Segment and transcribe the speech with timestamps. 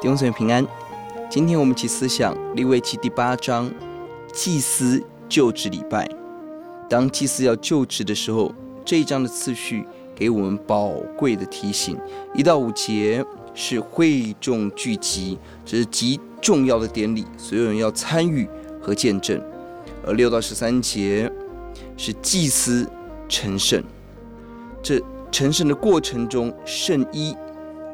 [0.00, 0.64] 弟兄姊妹平安，
[1.28, 3.68] 今天我们一起思想利未记第八章，
[4.32, 6.08] 祭司就职礼拜。
[6.88, 9.84] 当祭司要就职的时候，这一章的次序
[10.14, 11.98] 给我们宝贵的提醒。
[12.32, 13.24] 一到五节
[13.54, 18.48] 是会众聚集，这是极重要的典礼，所有人要参与
[18.80, 19.42] 和见证。
[20.06, 21.28] 而六到十三节
[21.96, 22.88] 是祭司
[23.28, 23.82] 成圣，
[24.80, 25.02] 这
[25.32, 27.34] 成圣的过程中，圣衣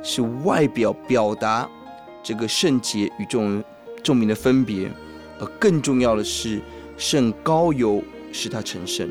[0.00, 1.68] 是外表表达。
[2.28, 3.64] 这个圣洁与众
[4.02, 4.90] 众民的分别，
[5.40, 6.60] 而更重要的是，
[6.98, 9.08] 圣高油使他成圣。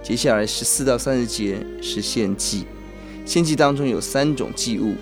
[0.00, 2.66] 接下来十四到三十节是献祭，
[3.26, 4.94] 献祭当中有三种祭物：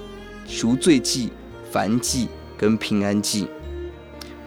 [0.46, 1.28] 赎罪祭、
[1.70, 3.46] 燔祭跟平安祭。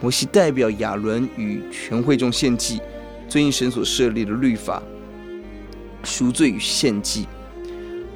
[0.01, 2.81] 摩西代表亚伦与全会众献祭，
[3.29, 4.81] 遵行神所设立的律法，
[6.03, 7.27] 赎罪与献祭。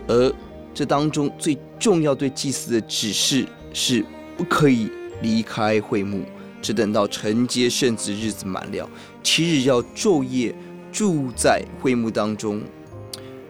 [0.07, 0.33] 而
[0.73, 4.03] 这当中最重要对祭司的指示是。
[4.37, 4.91] 不可以
[5.21, 6.23] 离开会幕，
[6.61, 8.89] 只等到承接圣职日子满了，
[9.23, 10.53] 七日要昼夜
[10.91, 12.61] 住在会幕当中。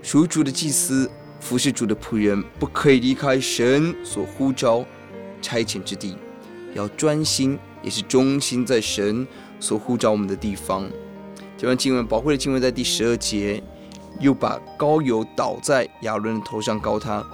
[0.02, 4.86] 属主的祭司服侍主的仆人，不可以离开神所呼召
[5.42, 6.16] 差遣之地，
[6.76, 9.26] 要专心也是忠心在神
[9.60, 10.88] 所呼召我们的地方。
[11.58, 13.64] 这段经文宝贵的经文在第十二节，
[14.20, 17.26] 又把膏油倒在亚伦的头上膏他，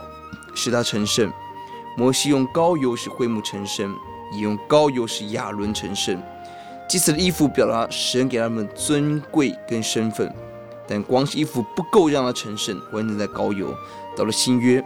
[0.55, 1.31] 使他成圣。
[1.97, 3.95] 摩西用膏油使会幕成圣，
[4.31, 6.21] 也用膏油使亚伦成圣。
[6.87, 10.33] 祭司的衣服表达神给他们尊贵跟身份，
[10.87, 13.73] 但光是衣服不够让他成圣，完全在膏油。
[14.15, 14.83] 到了新约，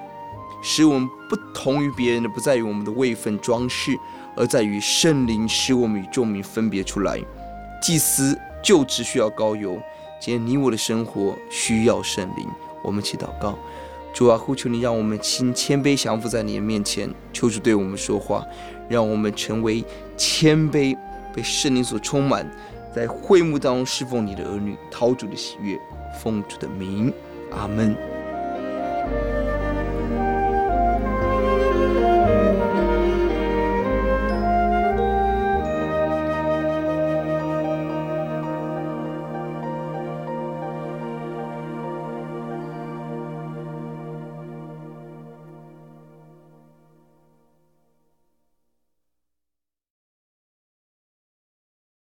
[0.61, 3.97] 使我们不同于别人的，不在于我们的位份装饰，
[4.35, 7.19] 而在于圣灵使我们与众民分别出来。
[7.81, 9.79] 祭司就只需要膏油，
[10.19, 12.47] 今天你我的生活需要圣灵。
[12.83, 13.57] 我们祈祷告。
[14.15, 18.45] 主啊，呼求你，让我们心谦卑降服在你的面前，求主对我们说话，
[18.87, 19.83] 让我们成为
[20.15, 20.97] 谦卑、
[21.33, 22.49] 被圣灵所充满，
[22.95, 25.77] 在会幕当中侍奉你的儿女，讨主的喜悦，
[26.23, 27.13] 奉主的名，
[27.51, 27.93] 阿门。